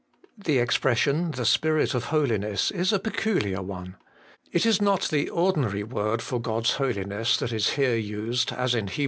The 0.35 0.57
expression, 0.57 1.29
the 1.29 1.45
Spirit 1.45 1.93
of 1.93 2.05
holiness, 2.05 2.71
is 2.71 2.91
a 2.91 2.97
peculiar 2.97 3.61
one. 3.61 3.97
It 4.51 4.65
is 4.65 4.81
not 4.81 5.09
the 5.11 5.29
ordinary 5.29 5.83
word 5.83 6.23
for 6.23 6.41
God's 6.41 6.71
Holiness 6.77 7.37
that 7.37 7.53
is 7.53 7.69
here 7.73 7.95
used 7.95 8.51
as 8.51 8.73
in 8.73 8.87
Heb. 8.87 8.99